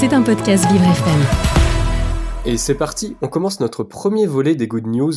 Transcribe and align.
C'est 0.00 0.14
un 0.14 0.22
podcast 0.22 0.66
Vivre 0.72 0.86
FM. 0.86 1.20
Et 2.46 2.56
c'est 2.56 2.74
parti, 2.74 3.18
on 3.20 3.28
commence 3.28 3.60
notre 3.60 3.84
premier 3.84 4.26
volet 4.26 4.54
des 4.54 4.66
Good 4.66 4.86
News 4.86 5.12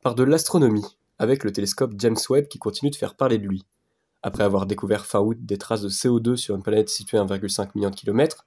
par 0.00 0.14
de 0.14 0.22
l'astronomie, 0.22 0.86
avec 1.18 1.44
le 1.44 1.52
télescope 1.52 1.92
James 1.98 2.16
Webb 2.30 2.48
qui 2.48 2.58
continue 2.58 2.90
de 2.90 2.96
faire 2.96 3.14
parler 3.14 3.36
de 3.36 3.46
lui. 3.46 3.66
Après 4.22 4.42
avoir 4.42 4.64
découvert 4.64 5.04
fin 5.04 5.20
août 5.20 5.36
des 5.38 5.58
traces 5.58 5.82
de 5.82 5.90
CO2 5.90 6.36
sur 6.36 6.56
une 6.56 6.62
planète 6.62 6.88
située 6.88 7.18
à 7.18 7.24
1,5 7.26 7.72
million 7.74 7.90
de 7.90 7.94
kilomètres, 7.94 8.46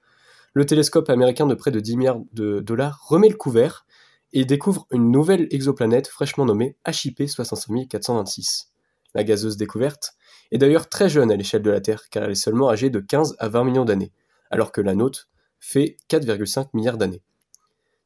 le 0.54 0.66
télescope 0.66 1.08
américain 1.08 1.46
de 1.46 1.54
près 1.54 1.70
de 1.70 1.78
10 1.78 1.96
milliards 1.98 2.20
de 2.32 2.58
dollars 2.58 3.06
remet 3.06 3.28
le 3.28 3.36
couvert 3.36 3.86
et 4.32 4.44
découvre 4.44 4.88
une 4.90 5.12
nouvelle 5.12 5.46
exoplanète 5.52 6.08
fraîchement 6.08 6.46
nommée 6.46 6.74
HIP 6.84 7.28
65426. 7.28 8.72
La 9.14 9.22
gazeuse 9.22 9.56
découverte 9.56 10.16
est 10.50 10.58
d'ailleurs 10.58 10.88
très 10.88 11.08
jeune 11.08 11.30
à 11.30 11.36
l'échelle 11.36 11.62
de 11.62 11.70
la 11.70 11.80
Terre 11.80 12.08
car 12.10 12.24
elle 12.24 12.32
est 12.32 12.34
seulement 12.34 12.70
âgée 12.70 12.90
de 12.90 12.98
15 12.98 13.36
à 13.38 13.48
20 13.48 13.62
millions 13.62 13.84
d'années, 13.84 14.10
alors 14.50 14.72
que 14.72 14.80
la 14.80 14.96
nôtre 14.96 15.28
fait 15.66 15.96
4,5 16.08 16.68
milliards 16.74 16.96
d'années. 16.96 17.22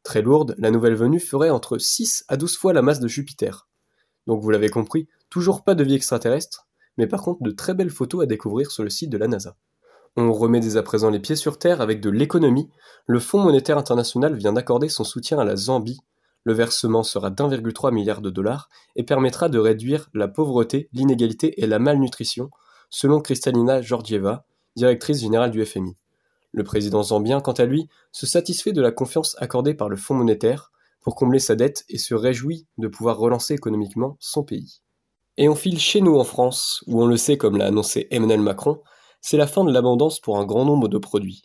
Très 0.03 0.23
lourde, 0.23 0.55
la 0.57 0.71
nouvelle 0.71 0.95
venue 0.95 1.21
ferait 1.21 1.51
entre 1.51 1.77
6 1.77 2.25
à 2.29 2.39
12 2.39 2.57
fois 2.57 2.73
la 2.73 2.80
masse 2.80 3.01
de 3.01 3.09
Jupiter. 3.09 3.69
Donc 4.27 4.43
vous 4.43 4.48
l'avez 4.48 4.71
compris, 4.71 5.09
toujours 5.29 5.62
pas 5.62 5.75
de 5.75 5.85
vie 5.85 5.95
extraterrestre, 5.95 6.66
mais 6.97 7.07
par 7.07 7.21
contre 7.21 7.43
de 7.43 7.51
très 7.51 7.75
belles 7.75 7.91
photos 7.91 8.23
à 8.23 8.27
découvrir 8.27 8.71
sur 8.71 8.83
le 8.83 8.88
site 8.88 9.11
de 9.11 9.19
la 9.19 9.29
NASA. 9.29 9.57
On 10.16 10.33
remet 10.33 10.61
dès 10.61 10.79
à 10.79 10.83
présent 10.83 11.11
les 11.11 11.21
pieds 11.21 11.37
sur 11.37 11.59
terre 11.59 11.83
avec 11.83 12.01
de 12.01 12.09
l'économie. 12.09 12.71
Le 13.07 13.21
Fonds 13.21 13.43
monétaire 13.43 13.77
international 13.77 14.35
vient 14.35 14.55
d'accorder 14.55 14.88
son 14.88 15.05
soutien 15.05 15.38
à 15.38 15.45
la 15.45 15.57
Zambie. 15.57 16.01
Le 16.45 16.55
versement 16.55 17.02
sera 17.02 17.29
d'1,3 17.29 17.93
milliard 17.93 18.23
de 18.23 18.30
dollars 18.30 18.71
et 18.97 19.05
permettra 19.05 19.51
de 19.51 19.59
réduire 19.59 20.09
la 20.15 20.29
pauvreté, 20.29 20.88
l'inégalité 20.95 21.63
et 21.63 21.66
la 21.66 21.79
malnutrition, 21.79 22.51
selon 22.88 23.21
Kristalina 23.21 23.83
Georgieva, 23.83 24.47
directrice 24.77 25.21
générale 25.21 25.51
du 25.51 25.65
FMI. 25.65 25.95
Le 26.53 26.65
président 26.65 27.03
zambien, 27.03 27.41
quant 27.41 27.53
à 27.53 27.65
lui, 27.65 27.89
se 28.13 28.27
satisfait 28.27 28.73
de 28.73 28.83
la 28.83 28.91
confiance 28.91 29.37
accordée 29.39 29.75
par 29.75 29.89
le 29.89 29.97
Fonds 29.97 30.15
monétaire 30.15 30.73
pour 31.01 31.15
combler 31.15 31.38
sa 31.38 31.55
dette 31.55 31.85
et 31.88 31.99
se 31.99 32.15
réjouit 32.15 32.66
de 32.79 32.88
pouvoir 32.88 33.19
relancer 33.19 33.55
économiquement 33.55 34.16
son 34.21 34.43
pays. 34.43 34.83
Et 35.37 35.49
on 35.49 35.55
file 35.55 35.79
chez 35.79 36.01
nous 36.01 36.19
en 36.19 36.24
France, 36.24 36.85
où 36.87 37.02
on 37.02 37.07
le 37.07 37.16
sait 37.16 37.39
comme 37.39 37.57
l'a 37.57 37.66
annoncé 37.66 38.09
Emmanuel 38.11 38.41
Macron, 38.41 38.80
c'est 39.21 39.37
la 39.37 39.47
fin 39.47 39.65
de 39.65 39.73
l'abondance 39.73 40.21
pour 40.21 40.39
un 40.39 40.45
grand 40.45 40.65
nombre 40.65 40.89
de 40.89 40.99
produits. 40.99 41.43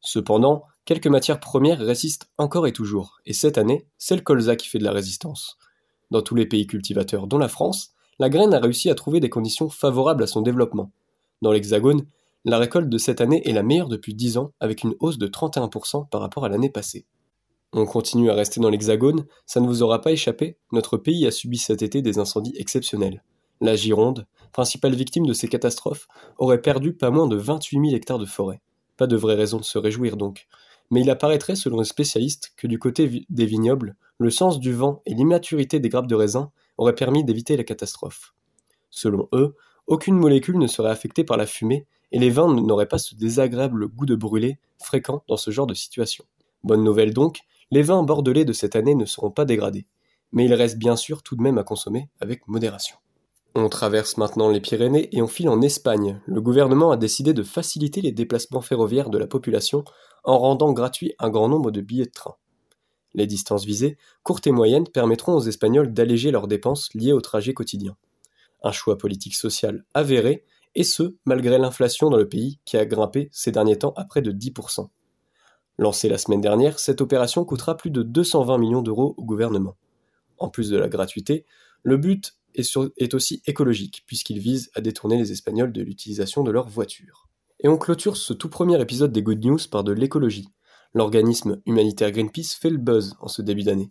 Cependant, 0.00 0.64
quelques 0.84 1.08
matières 1.08 1.40
premières 1.40 1.80
résistent 1.80 2.30
encore 2.38 2.66
et 2.66 2.72
toujours, 2.72 3.18
et 3.26 3.32
cette 3.32 3.58
année, 3.58 3.86
c'est 3.98 4.16
le 4.16 4.22
colza 4.22 4.56
qui 4.56 4.68
fait 4.68 4.78
de 4.78 4.84
la 4.84 4.92
résistance. 4.92 5.58
Dans 6.10 6.22
tous 6.22 6.34
les 6.34 6.46
pays 6.46 6.66
cultivateurs, 6.66 7.26
dont 7.26 7.38
la 7.38 7.48
France, 7.48 7.92
la 8.18 8.30
graine 8.30 8.54
a 8.54 8.60
réussi 8.60 8.88
à 8.88 8.94
trouver 8.94 9.20
des 9.20 9.28
conditions 9.28 9.68
favorables 9.68 10.22
à 10.22 10.26
son 10.26 10.40
développement. 10.40 10.90
Dans 11.42 11.52
l'Hexagone, 11.52 12.06
la 12.48 12.58
récolte 12.58 12.88
de 12.88 12.98
cette 12.98 13.20
année 13.20 13.46
est 13.48 13.52
la 13.52 13.62
meilleure 13.62 13.88
depuis 13.88 14.14
10 14.14 14.38
ans, 14.38 14.52
avec 14.60 14.82
une 14.82 14.94
hausse 15.00 15.18
de 15.18 15.26
31% 15.26 16.08
par 16.08 16.20
rapport 16.20 16.44
à 16.44 16.48
l'année 16.48 16.70
passée. 16.70 17.06
On 17.72 17.84
continue 17.84 18.30
à 18.30 18.34
rester 18.34 18.60
dans 18.60 18.70
l'Hexagone, 18.70 19.26
ça 19.44 19.60
ne 19.60 19.66
vous 19.66 19.82
aura 19.82 20.00
pas 20.00 20.12
échappé, 20.12 20.56
notre 20.72 20.96
pays 20.96 21.26
a 21.26 21.30
subi 21.30 21.58
cet 21.58 21.82
été 21.82 22.00
des 22.00 22.18
incendies 22.18 22.54
exceptionnels. 22.56 23.22
La 23.60 23.76
Gironde, 23.76 24.26
principale 24.52 24.94
victime 24.94 25.26
de 25.26 25.34
ces 25.34 25.48
catastrophes, 25.48 26.08
aurait 26.38 26.62
perdu 26.62 26.94
pas 26.94 27.10
moins 27.10 27.26
de 27.26 27.36
28 27.36 27.80
000 27.80 27.96
hectares 27.96 28.18
de 28.18 28.24
forêt. 28.24 28.62
Pas 28.96 29.06
de 29.06 29.16
vraie 29.16 29.34
raison 29.34 29.58
de 29.58 29.64
se 29.64 29.78
réjouir 29.78 30.16
donc. 30.16 30.46
Mais 30.90 31.02
il 31.02 31.10
apparaîtrait 31.10 31.56
selon 31.56 31.80
les 31.80 31.84
spécialistes 31.84 32.52
que 32.56 32.66
du 32.66 32.78
côté 32.78 33.26
des 33.28 33.46
vignobles, 33.46 33.96
le 34.16 34.30
sens 34.30 34.58
du 34.58 34.72
vent 34.72 35.02
et 35.04 35.14
l'immaturité 35.14 35.80
des 35.80 35.88
grappes 35.90 36.06
de 36.06 36.14
raisin 36.14 36.50
auraient 36.78 36.94
permis 36.94 37.24
d'éviter 37.24 37.56
la 37.56 37.64
catastrophe. 37.64 38.34
Selon 38.90 39.28
eux, 39.34 39.54
aucune 39.86 40.16
molécule 40.16 40.58
ne 40.58 40.66
serait 40.66 40.90
affectée 40.90 41.24
par 41.24 41.36
la 41.36 41.46
fumée 41.46 41.86
et 42.12 42.18
les 42.18 42.30
vins 42.30 42.52
n'auraient 42.52 42.88
pas 42.88 42.98
ce 42.98 43.14
désagréable 43.14 43.88
goût 43.88 44.06
de 44.06 44.14
brûlé 44.14 44.58
fréquent 44.78 45.22
dans 45.28 45.36
ce 45.36 45.50
genre 45.50 45.66
de 45.66 45.74
situation. 45.74 46.24
Bonne 46.64 46.84
nouvelle 46.84 47.14
donc, 47.14 47.40
les 47.70 47.82
vins 47.82 48.02
bordelais 48.02 48.44
de 48.44 48.52
cette 48.52 48.76
année 48.76 48.94
ne 48.94 49.04
seront 49.04 49.30
pas 49.30 49.44
dégradés, 49.44 49.86
mais 50.32 50.46
il 50.46 50.54
reste 50.54 50.78
bien 50.78 50.96
sûr 50.96 51.22
tout 51.22 51.36
de 51.36 51.42
même 51.42 51.58
à 51.58 51.64
consommer 51.64 52.08
avec 52.20 52.46
modération. 52.48 52.96
On 53.54 53.68
traverse 53.68 54.16
maintenant 54.18 54.50
les 54.50 54.60
Pyrénées 54.60 55.08
et 55.16 55.22
on 55.22 55.26
file 55.26 55.48
en 55.48 55.62
Espagne. 55.62 56.20
Le 56.26 56.40
gouvernement 56.40 56.90
a 56.90 56.96
décidé 56.96 57.32
de 57.32 57.42
faciliter 57.42 58.00
les 58.00 58.12
déplacements 58.12 58.60
ferroviaires 58.60 59.10
de 59.10 59.18
la 59.18 59.26
population 59.26 59.84
en 60.24 60.38
rendant 60.38 60.72
gratuit 60.72 61.14
un 61.18 61.30
grand 61.30 61.48
nombre 61.48 61.70
de 61.70 61.80
billets 61.80 62.04
de 62.04 62.10
train. 62.10 62.36
Les 63.14 63.26
distances 63.26 63.64
visées, 63.64 63.96
courtes 64.22 64.46
et 64.46 64.52
moyennes, 64.52 64.86
permettront 64.86 65.34
aux 65.34 65.40
Espagnols 65.40 65.92
d'alléger 65.92 66.30
leurs 66.30 66.46
dépenses 66.46 66.90
liées 66.94 67.12
au 67.12 67.20
trajet 67.20 67.54
quotidien. 67.54 67.96
Un 68.62 68.72
choix 68.72 68.98
politique 68.98 69.34
social 69.34 69.84
avéré, 69.94 70.44
et 70.78 70.84
ce, 70.84 71.16
malgré 71.24 71.58
l'inflation 71.58 72.08
dans 72.08 72.16
le 72.16 72.28
pays 72.28 72.60
qui 72.64 72.76
a 72.76 72.86
grimpé 72.86 73.28
ces 73.32 73.50
derniers 73.50 73.78
temps 73.78 73.94
à 73.96 74.04
près 74.04 74.22
de 74.22 74.30
10%. 74.30 74.88
Lancée 75.76 76.08
la 76.08 76.18
semaine 76.18 76.40
dernière, 76.40 76.78
cette 76.78 77.00
opération 77.00 77.44
coûtera 77.44 77.76
plus 77.76 77.90
de 77.90 78.04
220 78.04 78.58
millions 78.58 78.80
d'euros 78.80 79.12
au 79.16 79.24
gouvernement. 79.24 79.76
En 80.38 80.48
plus 80.48 80.70
de 80.70 80.78
la 80.78 80.88
gratuité, 80.88 81.44
le 81.82 81.96
but 81.96 82.36
est, 82.54 83.14
aussi 83.14 83.42
écologique, 83.46 84.04
puisqu'il 84.06 84.38
vise 84.38 84.70
à 84.72 84.80
détourner 84.80 85.16
les 85.16 85.32
Espagnols 85.32 85.72
de 85.72 85.82
l'utilisation 85.82 86.44
de 86.44 86.52
leurs 86.52 86.68
voitures. 86.68 87.28
Et 87.58 87.66
on 87.66 87.76
clôture 87.76 88.16
ce 88.16 88.32
tout 88.32 88.48
premier 88.48 88.80
épisode 88.80 89.10
des 89.10 89.22
Good 89.22 89.44
News 89.44 89.58
par 89.68 89.82
de 89.82 89.90
l'écologie. 89.90 90.48
L'organisme 90.94 91.60
humanitaire 91.66 92.12
Greenpeace 92.12 92.54
fait 92.56 92.70
le 92.70 92.78
buzz 92.78 93.16
en 93.20 93.26
ce 93.26 93.42
début 93.42 93.64
d'année. 93.64 93.90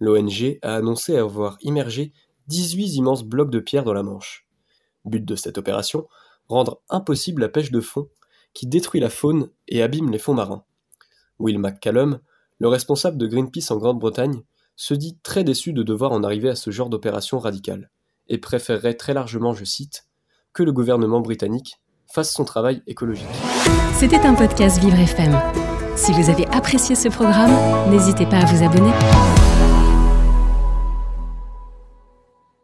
L'ONG 0.00 0.58
a 0.62 0.74
annoncé 0.74 1.16
avoir 1.16 1.58
immergé 1.60 2.12
18 2.48 2.96
immenses 2.96 3.22
blocs 3.22 3.52
de 3.52 3.60
pierre 3.60 3.84
dans 3.84 3.94
la 3.94 4.02
Manche. 4.02 4.48
But 5.04 5.24
de 5.24 5.36
cette 5.36 5.58
opération, 5.58 6.08
rendre 6.48 6.80
impossible 6.88 7.42
la 7.42 7.48
pêche 7.48 7.70
de 7.70 7.80
fond, 7.80 8.08
qui 8.52 8.66
détruit 8.66 9.00
la 9.00 9.10
faune 9.10 9.50
et 9.68 9.82
abîme 9.82 10.10
les 10.10 10.18
fonds 10.18 10.34
marins. 10.34 10.64
Will 11.38 11.58
McCallum, 11.58 12.20
le 12.58 12.68
responsable 12.68 13.18
de 13.18 13.26
Greenpeace 13.26 13.70
en 13.70 13.76
Grande-Bretagne, 13.76 14.42
se 14.76 14.94
dit 14.94 15.18
très 15.22 15.44
déçu 15.44 15.72
de 15.72 15.82
devoir 15.82 16.12
en 16.12 16.22
arriver 16.22 16.48
à 16.48 16.54
ce 16.54 16.70
genre 16.70 16.88
d'opération 16.88 17.38
radicale, 17.38 17.90
et 18.28 18.38
préférerait 18.38 18.94
très 18.94 19.14
largement, 19.14 19.54
je 19.54 19.64
cite, 19.64 20.06
que 20.52 20.62
le 20.62 20.72
gouvernement 20.72 21.20
britannique 21.20 21.80
fasse 22.12 22.32
son 22.32 22.44
travail 22.44 22.82
écologique. 22.86 23.26
C'était 23.94 24.20
un 24.20 24.34
podcast 24.34 24.78
Vivre 24.78 24.98
FM. 24.98 25.40
Si 25.96 26.12
vous 26.12 26.30
avez 26.30 26.46
apprécié 26.48 26.94
ce 26.94 27.08
programme, 27.08 27.90
n'hésitez 27.90 28.26
pas 28.26 28.38
à 28.38 28.44
vous 28.44 28.64
abonner. 28.64 29.53